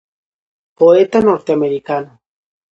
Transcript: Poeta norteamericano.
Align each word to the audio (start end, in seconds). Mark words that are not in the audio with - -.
Poeta 0.79 1.19
norteamericano. 1.27 2.11